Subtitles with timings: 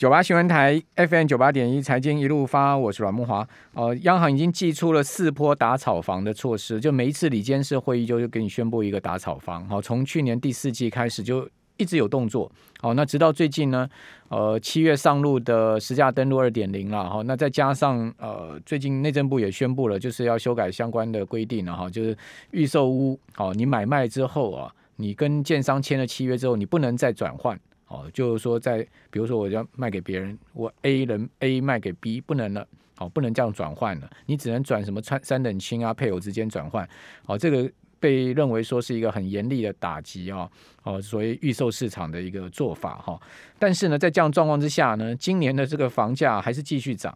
[0.00, 3.46] 九八新闻台 FM 九八点一财经一路发，我是阮慕华。
[3.74, 9.68] 呃，央行已经祭出了四波打炒房的措施，就每一次理监事会议就就给你宣布一个打炒房。
[9.68, 12.50] 好，从去年第四季开始就一直有动作。
[12.80, 13.86] 好，那直到最近呢，
[14.30, 17.06] 呃，七月上路的实价登录二点零了。
[17.06, 21.76] 好，那再加上呃，最近内政部也宣布了，就是要修改相关的规定了。
[21.76, 22.16] 哈，就是
[22.52, 27.60] 预售屋，好，你买卖之后啊，你跟建商签了契约之后，你不能再转换。
[27.90, 36.88] 哦，就是说，在比如说，我要卖给别人，我 A 人 A 卖给 B，不能了，好，不能这样转换了，你只能转什么三三等亲啊，配偶之间转换，
[37.24, 37.68] 好，这个
[37.98, 40.48] 被认为说是一个很严厉的打击啊，
[40.84, 43.20] 哦，所谓预售市场的一个做法哈。
[43.58, 47.12] 但是呢，在这样状况之下呢，今年的这个房价还是继续涨。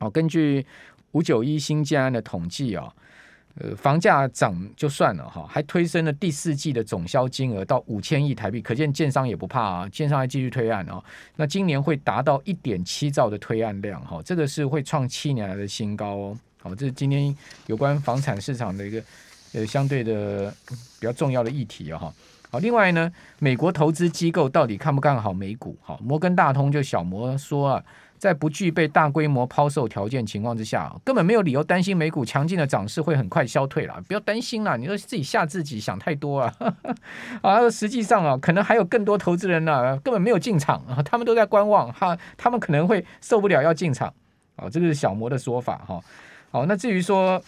[0.00, 0.66] 哦，根据
[1.12, 2.94] 五九一新建案的统计啊。
[3.60, 11.02] 呃，房价涨就算了哈，还推升了第四季的总销金额到五千亿台币，可见建商也不怕啊，建商还继续推案哦。
[11.34, 16.38] 那今年会达到一点七兆的推案量哈，这个是会创七年来的新高哦。
[16.62, 19.02] 好，这是今天有关房产市场的一个
[19.54, 20.54] 呃相对的
[21.00, 22.14] 比较重要的议题哈。
[22.50, 25.76] 好，另外呢，美国投资机构到底看不看好美股？
[25.82, 27.84] 哈，摩根大通就小摩说啊。
[28.18, 33.94] 在不具备大规模抛售条件情况之下，根本没有理由担心美股强劲的涨势会很快消退了。
[34.08, 36.52] 不要担心啦，你说自己吓自己，想太多啊！
[37.42, 44.12] 啊，实际上啊，可能还有更多投资人呢、啊，根本没有进场啊，他们都在观望哈，他们可能会受不了要进场
[44.56, 44.68] 啊。
[44.68, 46.00] 这个是小摩的说法哈。
[46.50, 47.40] 好，那至于说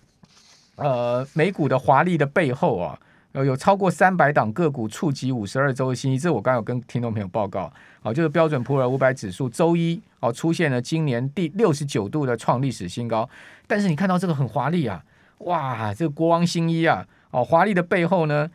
[0.76, 2.96] 呃美股的华丽的背后啊。
[3.32, 13.28] 有有超过三百档个股触及五十二周的新低，这我刚有跟听众朋友报告，好，就是标准普尔五百指数周一哦出现了今年第六十九度的创历史新高，
[13.68, 15.04] 但是你看到这个很华丽啊，
[15.38, 18.50] 哇，这个国王新衣啊，哦，华丽的背后呢，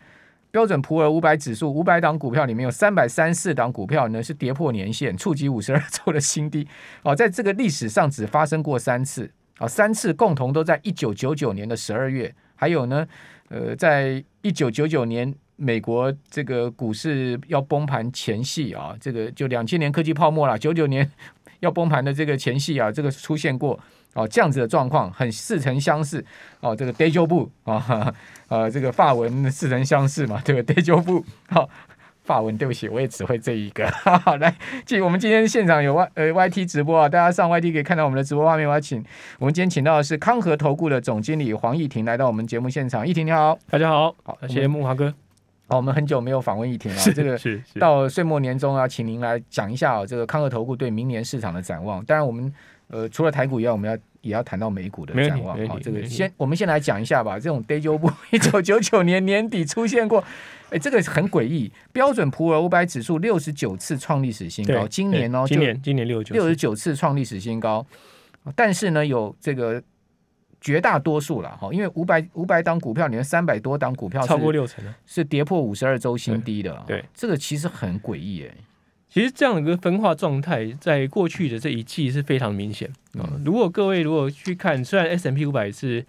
[0.52, 6.68] 标准普尔五百指数五百档股票里面有三百三四档股票呢是跌破年线，触及五十二周的新低，
[7.03, 13.08] 哦，在这个历史上只发生过三次，啊，三次共同都在一九九九年的十二月，还有呢。
[13.50, 21.09] 呃，在一九九九年美国这个股市要崩盘前夕啊，这个就两千年科技泡沫了，九九年
[21.59, 23.79] 要崩盘的这个前夕啊，这个出现过
[24.16, 26.25] 哦，这样子的状况很似曾相识
[26.59, 28.12] 哦，这个 déjà vu 啊，
[28.47, 31.69] 呃， 这个发文似曾相识嘛，对不对？déjà vu 好。
[32.25, 33.86] 法文，对不起，我也只会这一个。
[33.88, 34.53] 哈哈，来，
[34.84, 38.68] 继我们今天现场有 Y 呃 YT 直播啊，大家上 YT 可以看到我们的直播画面。
[38.68, 39.03] 我要请
[39.40, 43.08] 我们今天请到的是康和投顾的总经理黄义婷来到我们节目现场。
[43.08, 45.14] 义婷你好，大家好，好，谢谢木华哥。
[45.68, 52.03] 好，我们很久没有访问义婷了，这个 是到岁末年终啊，请您来讲一下哦，这个康和投顾对明年市场的展望。
[52.06, 52.52] 当然，我们
[52.88, 55.56] 呃除了台股以外，我们要也要谈到美股的展望。
[55.68, 57.40] 好，这个先我们先来讲一下吧。
[57.40, 60.24] 这种 déjà vu， 一九九九年年底出现过。
[60.72, 61.72] 哎，这个很诡异。
[61.94, 67.85] 标准普尔五百指数六十九次创历史新高，今年哦，今年今年六十九六十九次创历史新高。
[68.56, 69.81] 但是呢，有这个
[70.59, 76.84] 绝大多数了哈，因为五百五百档股票里面三百多档股票超过六成是跌破五十二周新低的。
[76.88, 78.56] 对，这个其实很诡异哎。
[79.16, 82.92] 其实这样一个分化状态，在过去的这一季是非常明显。
[83.14, 86.06] 嗯，如果各位如果去看，虽然 S&P 五百是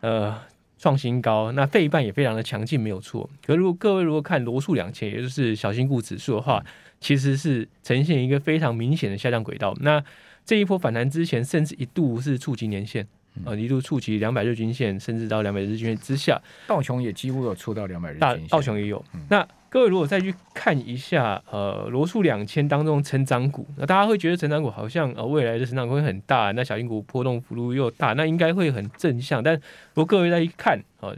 [0.00, 0.34] 呃。
[0.80, 3.28] 创新高，那费半也非常的强劲，没有错。
[3.44, 6.64] 可如果各位如果看罗素两千，也就是小新股指数的话，
[7.00, 9.76] 其实是呈现一个非常明显的下降轨道。
[9.80, 10.00] 那
[10.46, 13.04] 这一波反弹之前，甚至一度是触及年线。
[13.44, 18.46] 呃，一度触及两百日均线，甚至到两百日均线之下，道琼也几乎有触到两百日均线。
[18.46, 19.04] 道琼也有。
[19.14, 29.42] 嗯、那各位如果再去看一下，呃，罗素两千当中成长股，那大家会觉得成长股好像呃未来的成长会很大，那小型股波动幅度又大，那应该会很正向。
[29.42, 29.54] 但
[29.94, 31.14] 如果各位再一看，呃，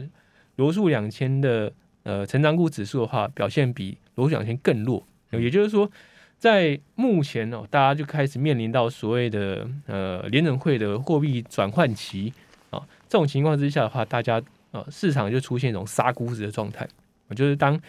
[0.57, 1.71] 罗素两千的
[2.03, 5.89] 呃成长股指数的话，表现比罗素两千更弱，也就是说。
[6.41, 12.33] 在目前哦，大家就开始面临到所谓的呃联准会的货币转换期
[12.71, 14.41] 啊，这种情况之下的话，大家
[14.71, 16.87] 呃市场就出现一种杀估值的状态，
[17.35, 17.79] 就是当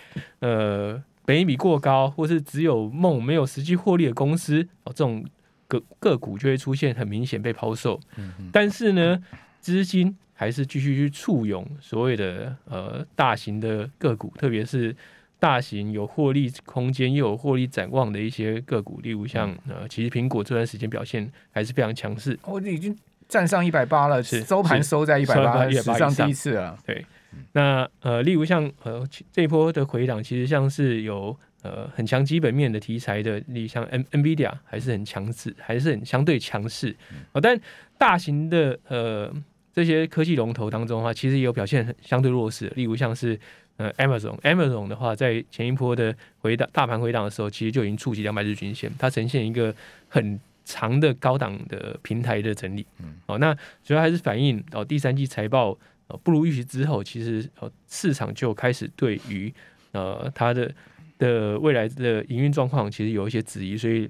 [0.41, 5.25] 呃本益比过高，或是只有梦没有实际获利的公司哦，这种
[5.69, 8.00] 个个股就会出现很明显被抛售。
[8.17, 9.23] 嗯但是呢，
[9.61, 14.94] 资金还是继续去簇拥所谓的呃大型的个股，特别是。
[15.43, 22.38] 大型有获利空间又有获利展望的一些个股，例如像呃，其实苹果这段时间表现还是非常强势。
[22.45, 22.97] 哦，已经
[23.29, 26.79] 站上一百八了，是收盘收在一百八，史上第一次了。
[26.87, 27.05] 对，
[27.52, 36.94] 那呃，例如像呃这一波的回档，其实像是有呃很强基本面的题材的，例如像 N NVIDIA 还是很强势，还是很相对强势。
[37.32, 37.58] 哦，但
[37.99, 39.32] 大型的呃
[39.73, 43.38] 这些科技龙头当中的话，其实也有表现相对弱势，例如像是。
[43.78, 49.75] 呃，Amazon，Amazon 的话，在前一波的回档大盘回档的时候，其实就已经触及两百日均线，它呈现一个
[50.08, 52.87] 很长的高档的平台的整理。
[53.02, 55.76] 嗯，哦，那主要还是反映哦，第三季财报
[56.12, 59.53] 呃不如预期之后，其实呃市场就开始对于
[59.93, 60.73] 呃它的
[61.19, 64.09] 的未来的营运状况其实有一些质疑，所以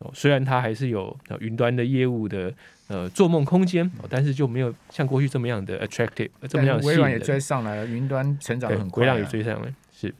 [0.00, 2.52] 哦虽然它还是有云端的业务的。
[2.90, 10.14] 呃，做梦空间，但是就没有像过去这么样的 attractive，这么样微软也追上来了，云端成长很快，啊，微软也追上来，是。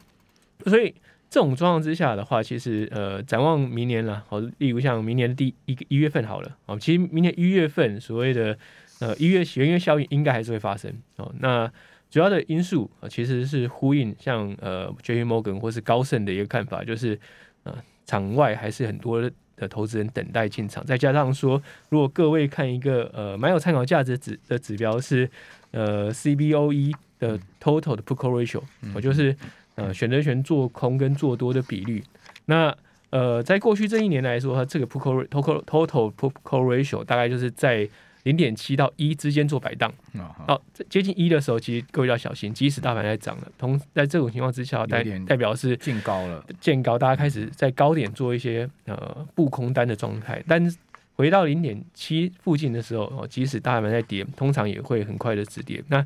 [0.67, 0.93] 所以
[1.31, 8.55] 这种状况之下的话，其实呃，展望明年了，好，例如像明年的第一个一月份好了，哦，其实明年一月份所谓的
[8.99, 11.33] 呃一月元月效应应该还是会发生哦。
[11.39, 11.71] 那
[12.09, 17.19] 主要的因素啊，其实是呼应像呃 JP Morgan 或是高盛的一个看法，就是
[17.63, 17.75] 呃
[18.05, 19.29] 场外还是很多。
[19.59, 25.29] 的投资人等待进场，再加上说，如果各位看一个呃蛮有参考价值指的指标是
[25.71, 28.61] 呃 CBOE 的 Total 的 Put Call Ratio，
[28.93, 29.35] 我、嗯、就是
[29.75, 32.01] 呃选择权做空跟做多的比率。
[32.45, 32.73] 那
[33.09, 37.89] 呃在过去这一年来说，它这个 Put Call Total Total Put Call Ratio 大概就是在。
[38.29, 39.91] 零点七到一之间做摆荡，
[40.47, 42.53] 好，接近一的时候，其实各位要小心。
[42.53, 50.43] 即使大盘在涨了，同在这种情况之下，代代表是见高了，见高，大家开始在高点做一些呃布空单的状态。
[50.47, 50.61] 但
[51.15, 55.83] 回到零点七附近的时候，哦，即使大盘在跌，通常也会很快的止跌。
[55.87, 56.05] 那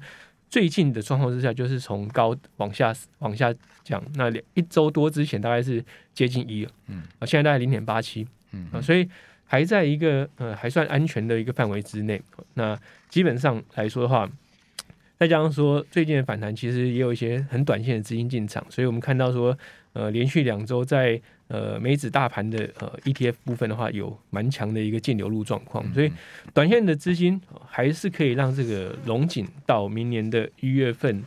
[0.49, 3.53] 最近的状况之下，就是从高往下往下
[3.83, 4.01] 降。
[4.15, 5.83] 那两一周多之前大概是
[6.13, 9.05] 接近一了，嗯，啊，现在大概零点八七，嗯，啊，所以。
[9.53, 12.19] 还在一个呃还算安全的一个范围之内，
[12.55, 12.75] 那
[13.07, 14.27] 基本上来说的话，
[15.19, 19.55] 再加上说最近的反弹其实也有一些很短线的资金进场，所以我们看到说
[19.93, 26.11] 呃连续两周在呃美指大盘的呃 ETF 部分的话有蛮强的一个净流入状况，所以
[26.51, 31.23] 短线的资金还是可以让这个龙井到明年的一月份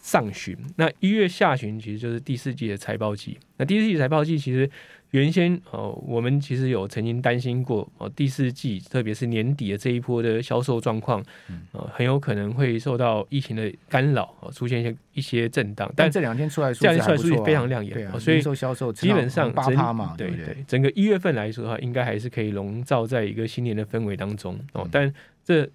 [0.00, 4.68] 上旬，那一月下旬其实就是第四季的财报季，那第四季财报季其实。
[5.12, 11.24] 原先哦，我们其实有曾经担心过哦，第四季特别是年底的这一波的销售状况，
[11.72, 15.90] 呃，很有可能会受到疫情的干扰，出现一些一些震荡。
[15.96, 24.86] 但这两天出来数据还不错，非常亮眼，啊、所以销售基本上八趴嘛，对对，对，整个一月份来说的话，应该还是可以笼罩在一个新年的氛围当中哦。
[24.92, 25.10] 但
[25.42, 25.66] 这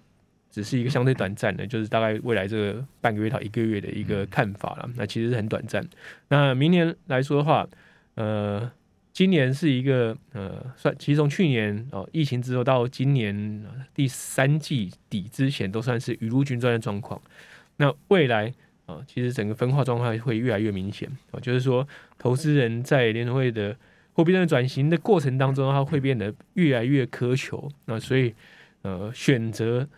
[0.54, 4.88] 只是一个相对短暂的，就是大概未来这个半个月到一个月的一个看法了。
[4.94, 5.84] 那其实是很短暂。
[6.28, 7.66] 那明年来说的话，
[8.14, 8.70] 呃。
[9.16, 13.64] 今年是一个呃，算其实从去年哦疫情之后到今年
[13.94, 17.22] 第三季底之前，都算是雨露均沾的状况。
[17.76, 18.52] 那未来
[18.86, 21.86] 啊，其实整个分化状况会越来越明显哦，就是说
[22.18, 23.76] 投资人在联储会的
[24.14, 27.70] 货币政策转型的过程当中，它会变得越来越苛求。
[27.84, 28.34] 那所以
[28.82, 29.88] 呃，选择呃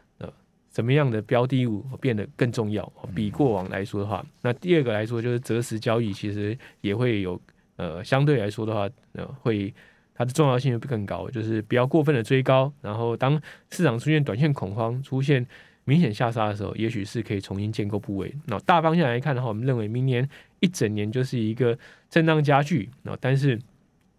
[0.77, 7.41] 怎么样的标的物变得更重要，比过往来说的话，那第二个来说就是择时交易，其实也会有。
[7.77, 9.73] 呃，相对来说的话，呃，会
[10.15, 13.41] 它的重要性会更高，就是不要过分的追高，然后当
[13.71, 15.47] 市场出现短线恐慌、出现
[15.85, 18.35] 明显下杀的时候，也许是可以重新建构部位。
[18.47, 20.29] 那大方向来看的话，我们认为明年
[20.61, 21.79] 一整年就是一个
[22.11, 23.59] 震荡加剧，那但是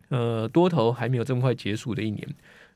[0.09, 2.27] 呃多头还没有这么快结束的一年。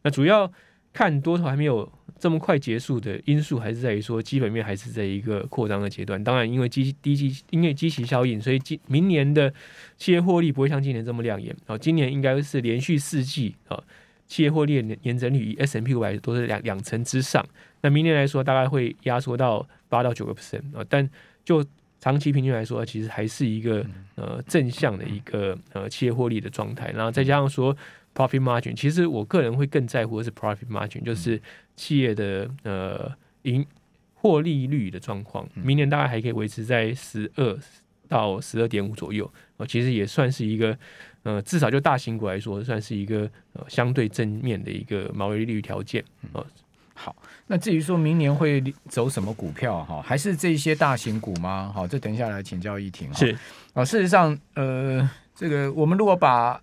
[0.04, 0.52] 那主要
[0.94, 1.92] 看多头还没有。
[2.20, 6.24] 这么快结束的因素还是在于说，基本面还是在一个扩张的阶段。
[6.24, 9.52] 当然，因为基低基因为基期效应，所以今明年的
[9.98, 11.56] 企业获利不会像今年这么亮眼。
[11.66, 13.84] 哦，今年应该是连续四季啊，
[14.28, 17.44] 企业获利年年增率以 S&P 五百都是两两成之上。
[17.82, 20.86] 那明年来说，大概会压缩到八到九个 percent 啊。
[20.88, 21.10] 但
[21.44, 21.66] 就
[22.00, 26.92] 长期平均来说，其实还是一个呃正向的一个呃企业获利的状态。
[26.92, 27.76] 然后再加上说。
[28.14, 31.42] Profit margin，其实我个人会更在乎的是 profit margin，就是
[31.78, 33.10] 企业的呃
[33.44, 33.66] 盈
[34.14, 35.48] 获利率的状况。
[35.56, 37.58] 明年大概还可以维持在十二
[38.10, 40.78] 到十二点五左右，呃，其实也算是一个
[41.24, 43.22] 呃，至少就大型股来说，算是一个
[43.54, 46.04] 呃相对正面的一个毛利率条件。
[46.34, 46.46] 呃，
[46.94, 47.16] 好，
[47.48, 51.72] 那至于说明年会走什么股票哈，还是这些大型股吗？
[51.74, 53.12] 好，这等一下来请教一婷。
[53.14, 53.34] 是
[53.74, 56.62] 啊，事实上，呃，这个我们如果把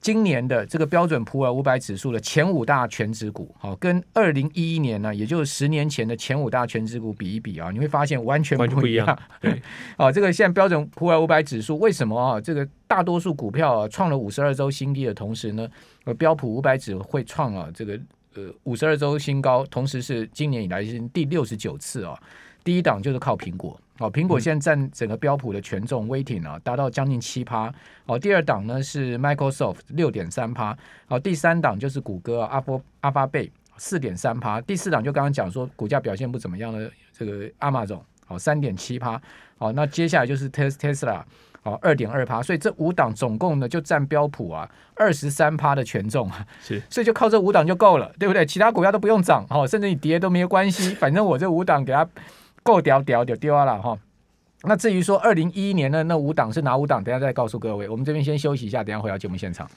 [0.00, 9.18] 今年的这个标准普尔五百指数的前五大全指股，好，跟二零一一年呢，也就是十年前的前五大全指股比一比啊，你会发现完全不一样。
[9.40, 9.60] 对，
[9.98, 12.40] 哦，这个现在标准普尔五百指数为什么啊？
[12.40, 15.68] 这个大多数股票啊创了五十二周新低的同时呢，
[16.04, 17.98] 呃，标普五百指会创啊这个
[18.34, 22.18] 呃五十二周新高，同时是今年以来是第六十九次啊。
[22.62, 27.70] 第一档就是靠苹果，哦，苹果现在占整个标普的权重 weighting 啊，达到将近七趴。
[28.06, 30.74] 哦，第二档呢是 Microsoft 六点三趴，
[31.08, 39.20] 哦，第三档就是谷歌阿波阿发贝四点三趴，第四档就刚刚讲说股价表现不怎么样的这个 Amazon 好，三点七趴，
[39.58, 41.22] 哦，那接下来就是 Tesla，
[41.62, 48.46] 哦，二点二趴，所以这五档总共呢就占标普啊二十三趴的权重啊，是，所以就靠这五档就够了，对不对？
[48.46, 52.08] 其他股票都不用涨，哦，甚至你跌都没有关系，反正我这五档给它
[52.70, 53.98] 够屌屌就丢了哈。
[54.62, 57.88] 那至于说二零一一年的那五档是哪五档，等下再告诉各位。
[57.88, 59.68] 我们这边先休息一下，等下回到节目现场。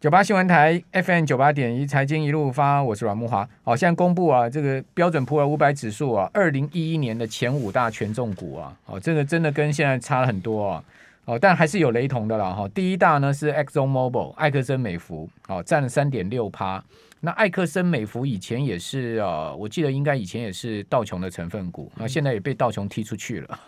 [0.00, 3.48] 九八新闻台 FM 九八点一财经一路发，我是阮木华。
[3.62, 10.84] 好，现在公布啊，这个标准普尔五百指数啊，二零一一年的前五大权重股啊，好，这个真的跟现在差了很多啊。
[11.24, 12.52] 哦，但还是有雷同的啦。
[12.52, 16.84] 哈，第一大呢是 Exxon Mobil 艾克森美孚，哦，占了三点六趴。
[17.20, 23.58] 那艾克森美孚以前也是啊，我记得应该以前也是道琼的成分股，那现在也被道琼踢出去了。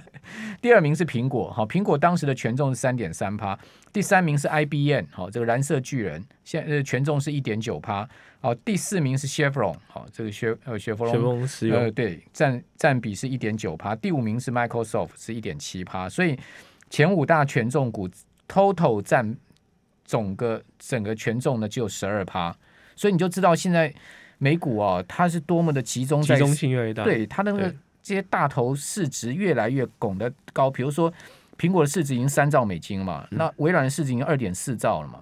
[0.60, 3.58] 第二名是苹果，好，苹果当时的权重是三点三趴。
[3.90, 8.06] 第三名是 IBM，好，这个蓝色巨人，现呃权重是一点九趴。
[8.42, 13.96] 好，第四名是 Chevron，好，这个雪呃雪佛龙，呃对，占占比是一点九趴。
[13.96, 16.06] 第五名是 Microsoft，是一点七趴。
[16.06, 16.38] 所以
[16.96, 18.08] 前五大权重股
[18.48, 19.36] total 占
[20.06, 22.56] 总个整个权重呢，只有十二趴。
[22.94, 23.92] 所以你就知道现在
[24.38, 30.70] 美股啊，它是多么的集中在，集中性越来越大，对它的那个这些大头市值越来越拱得高。
[30.70, 31.12] 比如说
[31.58, 35.20] 苹果的市值已经三兆美金嘛，嗯、那微软的市值已经二点四兆了嘛，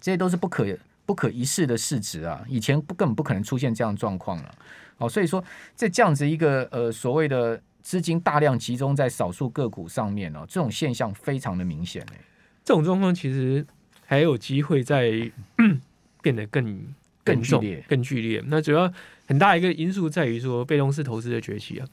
[0.00, 0.64] 这些都是不可
[1.04, 2.42] 不可一世的市值啊！
[2.48, 4.54] 以前不根本不可能出现这样状况了。
[4.96, 5.44] 哦，所以说
[5.74, 12.20] 在这样子一个呃所谓的资金大量集中在少数个股上面哦，这种现象非常的明显诶。
[12.64, 13.64] 这种状况其实
[14.04, 15.30] 还有机会在。
[16.24, 16.82] 变得更
[17.22, 18.42] 更剧烈，更剧烈。
[18.46, 18.90] 那主要
[19.26, 21.86] 很大一个因素在于说，被动式投资的崛起啊。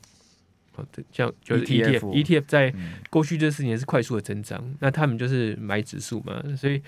[0.71, 2.73] 好的，像就是 ETF，ETF 在
[3.09, 4.63] 过去这四年是快速的增长。
[4.79, 6.81] 那他们就是买指数嘛，所以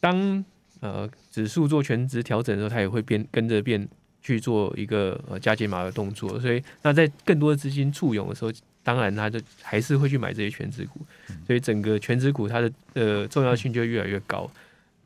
[0.00, 0.42] 当
[0.80, 3.86] 呃指数做全值调整的时候，它也会变跟着变
[4.22, 6.38] 去做一个呃加减码的动作。
[6.40, 11.00] 所以那在更多的资金簇拥的时候，当然他就还是会去买这些全值股。
[11.46, 14.50] 所以整个全值股它的呃重要性就越来越高。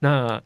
[0.01, 0.41] 那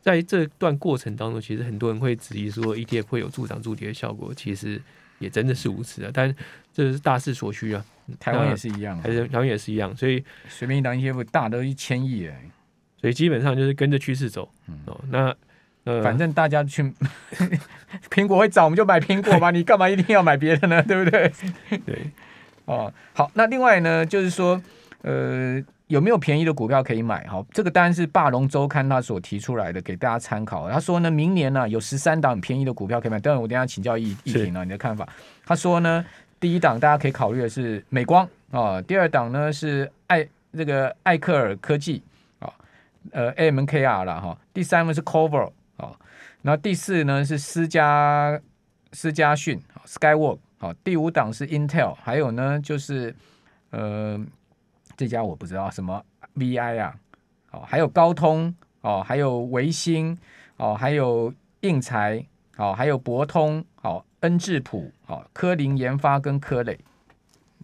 [0.00, 4.80] 在这段过程当中，其实很多人会质疑说 ETF 会有助涨助跌的效果，其实
[5.20, 6.10] 也真的是如此啊。
[6.12, 6.34] 但
[6.74, 7.84] 这是大势所趋啊，
[8.18, 12.50] 台湾也是一样，还是台湾也是一样，所以随便一档 ETF 大都一千亿哎，
[13.00, 14.52] 所以基本上就是跟着趋势走。
[14.66, 15.32] 嗯、哦，那
[15.84, 16.82] 呃，反正大家去
[18.10, 20.82] 苹果会涨，我们就买苹果嘛， 你干嘛一定要买别的呢？
[20.86, 21.32] 对不对？
[21.84, 22.10] 对，
[22.64, 24.60] 哦，好，那另外呢，就是说
[25.02, 25.62] 呃。
[25.88, 27.26] 有没有便宜的股票可以买？
[27.26, 30.70] 好，这个当然是霸龙周刊他所提出来的，给大家参考。
[30.70, 33.20] 他说呢，明年呢、啊、有十三档便宜的股票可以买。
[33.20, 35.06] 当然，我等下请教易易婷了，你的看法。
[35.44, 36.02] 他说呢，
[36.40, 42.02] 第一档大家可以考虑的是美光啊，第二档呢是艾这个艾克尔科技
[42.38, 42.50] 啊，
[43.10, 45.52] 呃 AMKR 了哈，第三个是 Cover 啊，
[46.42, 48.40] 那第四呢是思佳
[48.92, 53.14] 思佳讯 Skywork 好，第五档是 Intel，还有呢就是
[53.70, 54.20] 呃。
[54.94, 56.04] 这家我不知道什么
[56.36, 56.94] VI 啊，
[57.50, 60.16] 哦，还有高通哦，还有微星
[60.58, 62.24] 哦，还有应材
[62.58, 66.78] 哦，还有博通哦，恩智浦哦，科林研发跟科磊，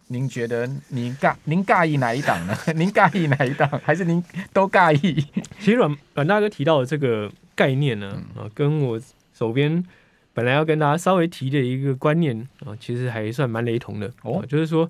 [0.06, 2.56] 您觉得您尬您尬意哪一档呢？
[2.74, 3.68] 您尬意哪一档？
[3.84, 5.20] 还是您都尬意？
[5.60, 9.00] 其实阮阮大哥提到的这个概念呢，啊、嗯，跟我
[9.32, 9.84] 手边
[10.32, 14.88] 本来要跟大家稍微提的一个观念啊，其实还算蛮雷同的哦，就是说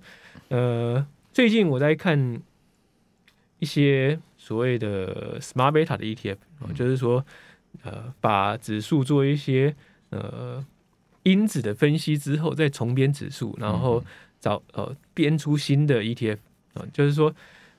[0.48, 1.06] 呃。
[1.30, 2.42] 最近我在看
[3.60, 7.24] 一些所谓的 smart beta 的 ETF，啊，就是说，
[7.84, 9.72] 呃，把指数做一些
[10.10, 10.64] 呃
[11.22, 14.02] 因子的分析之后，再重编指数，然后
[14.40, 16.38] 找呃编出新的 ETF
[16.74, 17.32] 啊，就是说，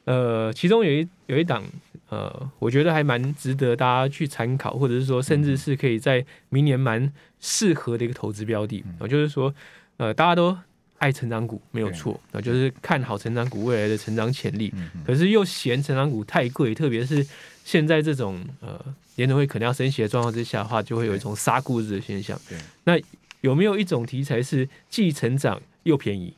[0.09, 1.63] 呃，其中有一有一档
[2.09, 9.53] 呃，我觉得还蛮值得大家去参考，或者是说，甚至是可以在明年蛮适合的一个投资标的啊，就是说，
[9.97, 10.57] 呃，大家都。
[10.99, 14.69] 爱成长股没有错，那就是看好成长股未来的成长潜力，
[15.05, 17.25] 可是又嫌成长股太贵，特别是
[17.63, 18.77] 现在这种呃
[19.15, 22.37] 联储会可能要升息的状况之下的话，就会有一种杀估值的现象。
[22.83, 22.99] 那
[23.39, 26.33] 有没有一种题材是既成长又便宜？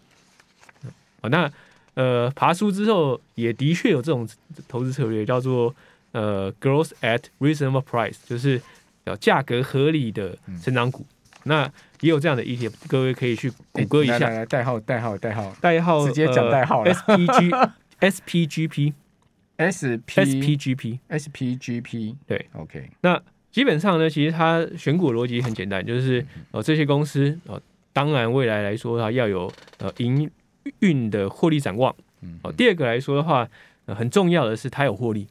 [1.21, 1.51] 哦，那
[1.95, 4.27] 呃爬梳之后也的确有这种
[4.67, 5.75] 投资策略，叫做
[6.12, 8.62] 呃 growth at reasonable price，就是
[9.05, 11.05] 叫价格合理的成长股。
[11.43, 11.63] 那
[12.01, 14.19] 也有这样的 ETF，各位可以去谷歌一下。
[14.19, 16.93] 来来，代号代号代号代号，直接讲代号了。
[16.93, 18.93] SPG SPGP
[19.57, 22.89] SPGP SPGP 对，OK。
[23.01, 23.21] 那
[23.51, 27.60] 基本上呢，其实它选股逻辑很简单，就是呃这些公司呃
[27.91, 30.29] 当然未来来说它要有呃营
[30.79, 31.95] 运的获利展望。
[32.43, 33.47] 哦，第二个来说的话，
[33.85, 35.27] 呃很重要的是它有获利。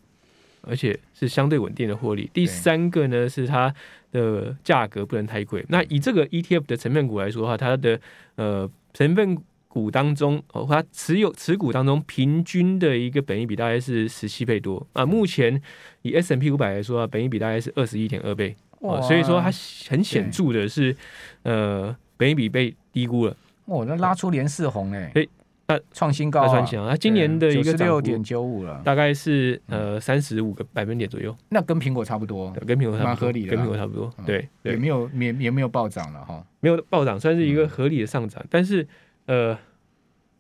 [0.62, 2.28] 而且是相对稳定的获利。
[2.34, 3.74] 第三个呢，是它
[4.12, 5.64] 的价格不能太贵。
[5.70, 7.98] 那以这个 ETF 的成分股来说的话，它的
[8.34, 15.06] 呃成分股当中哦，它持有持股当中平均的一个本益比大概是十七倍多啊。
[15.06, 15.58] 目前
[16.02, 19.50] 以 S&P 五百来说啊，本益比大概是二十一点二倍哦，所以说它
[19.88, 20.94] 很显著的是
[21.44, 23.34] 呃，本益比被低估了。
[23.70, 25.10] 哦，那拉出连四红哎。
[25.14, 25.28] 欸
[25.70, 26.66] 那创新高啊！
[26.90, 31.32] 它今年的一个六点九五了，大概是呃三十五个百分点左右。
[31.50, 34.12] 那跟苹果差不多，跟苹果蛮合理的，跟苹果差不多。
[34.26, 38.44] 对，也没有也也没有暴涨了哈，没有暴涨，算是一个合理的上涨。
[38.50, 38.84] 但是
[39.26, 39.56] 呃，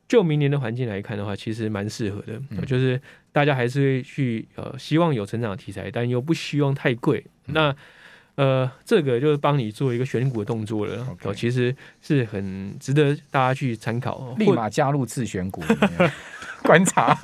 [0.08, 7.24] 就明年的环境来看的话，其实蛮适合的，就是大家还是会去呃希望有成长的题材，但又不希望太贵。
[7.44, 7.72] 那
[8.40, 15.62] 呃，这个就是帮你做一个选股的动作了，哦 Okay.，其实是很值得大家去参考，立马加入自选股
[16.64, 17.14] 观察。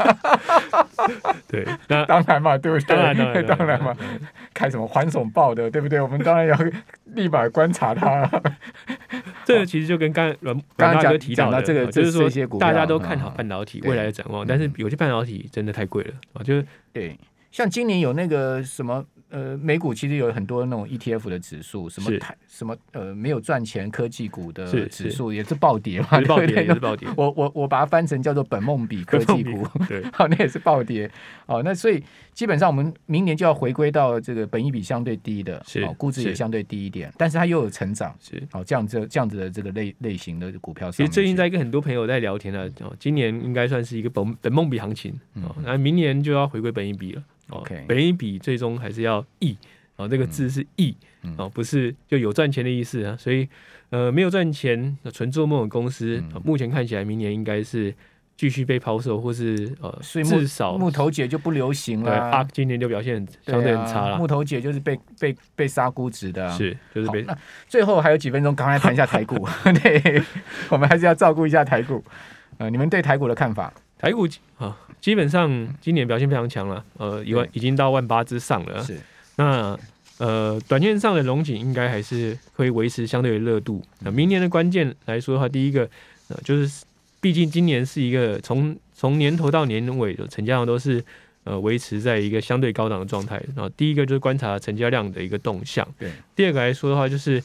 [1.49, 2.95] 对，那 当然嘛，对不对？
[2.95, 3.97] 当然，当然，当然嘛，
[4.53, 5.99] 开什么环总报的，对不对？
[6.03, 6.55] 我们当然要
[7.15, 8.31] 立马观察它。
[9.47, 17.19] 这个其实就跟刚刚刚大哥提到的，这个就是说大家都看好半导体未来的展望，但是有些半导体真的太贵了啊，就是对，
[17.51, 19.03] 像今年有那个什么。
[19.29, 27.09] 呃，美股其实有很多那种 ETF 的指数，什么台什么呃没有赚钱科技股的指数也是暴跌嘛，暴跌也是暴跌。
[27.17, 31.11] 我我我把它翻成叫做本梦比科技股，对， 好，那也是暴跌。
[31.47, 32.03] 哦，那所以
[32.33, 40.91] 基本上我们明年就要回归到这个本益比相对低的，是估值也相对低一点，但是它又有成长，是好这样子这样子的这个类类型的股票。
[40.91, 47.23] 其实最近在跟很多朋友在聊天呢，哦，今年应该算是一个本本梦比行情，哦，那明年就要回归本益比了。
[47.51, 49.57] OK，本一笔最终还是要 E。
[49.97, 50.95] 哦，这个字是“益”
[51.39, 53.17] 哦，不是就有赚钱的意思啊。
[53.17, 53.49] 所以，
[53.89, 57.95] 呃，没有赚钱、纯做梦的公司，目前看起来明年应该是
[58.37, 62.13] 继续被抛售，或是呃，至少木头姐就不流行了。
[62.13, 64.19] 啊，今年就表现相对很差了。
[64.19, 67.23] 木头姐就是被被被杀估值的，是就是被。
[67.23, 67.35] 那
[67.67, 69.49] 最后还有几分钟，赶快谈一下台股。
[69.83, 70.23] 对，
[70.69, 72.05] 我们还是要照顾一下台股。
[72.59, 73.73] 呃，你们对台股的看法？
[73.99, 74.77] 台股啊，
[75.07, 76.85] 基本上今年表现非常强了。
[76.99, 78.83] 呃，一万已经到万八之上了。
[78.83, 78.99] 是。
[79.37, 79.79] 那
[80.19, 83.81] 呃，短线上的龙井应该还是会维持相对的热度。
[84.01, 85.89] 那明年的关键来说的话，第一个
[86.27, 86.85] 呃就是，
[87.21, 91.01] 毕竟今年是一个从从年头到年尾的成交量都是
[91.45, 93.41] 呃维持在一个相对高档的状态。
[93.55, 95.87] 然后第一个就是观察成交量的一个动向。
[96.01, 96.11] 对。
[96.35, 97.41] 第二个来说的话，就是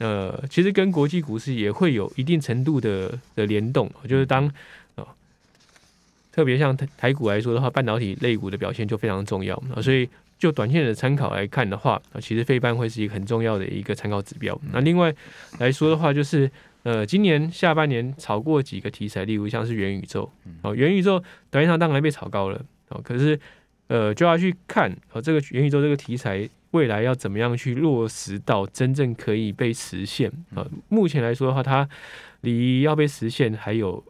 [0.00, 3.90] 呃，其实跟国际股市也会有一定程度的的联动。
[4.06, 4.52] 就是当呃，
[6.36, 9.56] 特别像台台股来说的话，半导体类股的表现就非常重要。
[9.74, 10.08] 啊，所以。
[10.38, 14.60] 就短线的参考来看的话，啊，其实费半会是一个很重要的一个参考指标。
[14.70, 15.10] 那另外
[15.60, 16.50] 来说的话，就是
[16.82, 21.18] 呃，今年下半年炒过几个题材，例如像是元宇宙，哦，元宇宙
[21.50, 23.40] 短线上当然被炒高了，哦，可是
[23.86, 30.68] 呃，就要去看哦，这个元宇宙这个题材未来要怎么样去落实到真正可以被实现啊？
[30.90, 31.88] 目前来说的话，它
[32.42, 34.04] 离要被实现还有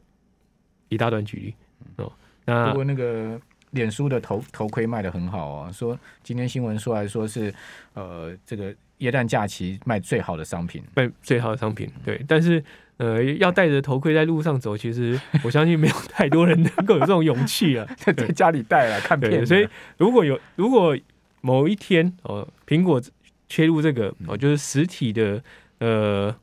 [0.88, 1.54] 一大段距离哦。
[2.46, 3.38] 那不过那个。
[3.72, 7.52] 脸书的头头盔卖的很好哦，说今天新闻出来说是，
[7.92, 12.24] 呃，这个耶诞假期卖最好的商品，卖最好的商品，对。
[12.26, 12.62] 但是，
[12.96, 19.44] 呃，要戴着头盔在路上走，其实我相信没有太多人能够有这种勇气啊， 在家里戴了看片。
[19.44, 20.96] 所以，如果有如果
[21.42, 23.02] 某一天哦，呃，苹果
[23.46, 25.42] 切入这个哦，就是实体的
[25.80, 26.34] 呃。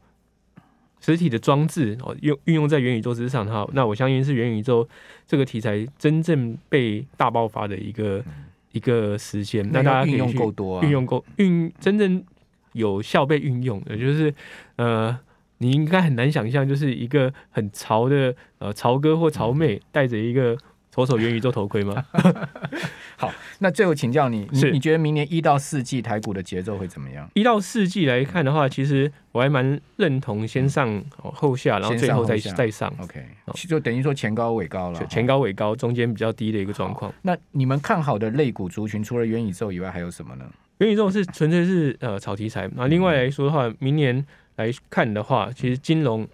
[1.06, 4.88] 实体的装置哦，用运用在元宇宙之上哈，那我相信是元宇宙
[5.28, 9.70] 这个题材真正被大爆发的一个、嗯、一个时间。
[9.72, 12.24] 那大家运用够多，运用够运真正
[12.72, 14.34] 有效被运用的，就是
[14.78, 15.18] 呃，
[15.58, 20.58] 你应该很难想象，就是一个很潮的呃潮哥或潮妹戴着一个。
[20.94, 22.06] 左手元宇宙头盔吗？
[23.18, 27.30] 好，那最后请教你，你你觉得明年一到四季台股的节奏会怎么样？
[27.34, 32.94] 一到四季来看的话，其实我还蛮认同先上后下，然后最后再再上。
[33.00, 33.24] OK，
[33.68, 37.14] 就等于说前高尾高了，前高尾高，中间比较低的一个状况。
[37.22, 40.46] 那你们看好的类股族群，除了元宇宙以外，还有什么呢？
[40.80, 42.70] 元宇宙是纯粹是呃炒题材。
[42.76, 46.28] 那另外来说的话，明年来看的话，其实金融。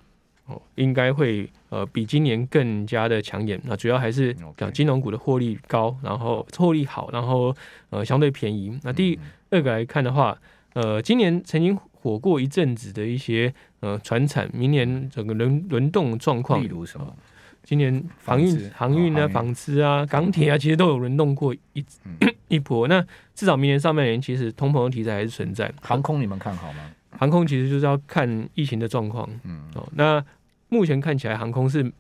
[0.50, 3.62] 哦，应该会呃比今年更加的抢眼。
[3.66, 7.56] 那主要还是讲金融股的获利高，然后获利好，然后
[7.92, 8.78] 呃相对便宜。
[8.84, 9.18] 那第
[9.52, 10.36] 二个来看的话，
[10.74, 17.16] 呃，今年曾经火过一阵子的一些呃传产，明年整个轮轮动状况，例如什么？
[17.62, 21.86] 今年航运、航运啊、纺织啊、钢铁啊，其实都有轮动过一
[22.48, 22.88] 一波。
[22.88, 25.72] 那至少明年上半年，其实通膨的题材还是存在。
[25.82, 26.90] 航空你们看好吗？
[27.12, 29.30] 航空其实就是要看疫情的状况。
[29.44, 30.24] 嗯，哦，那。
[30.70, 31.92] 目前看起来航空是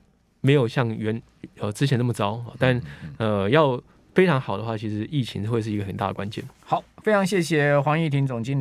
[0.42, 1.22] 没有像原
[1.60, 2.82] 呃之前那么糟，但
[3.18, 3.80] 呃要
[4.16, 6.44] 非常好的话，其实疫情会是一个很大的关键。
[6.62, 8.58] 好，非常谢谢黄玉婷总经理。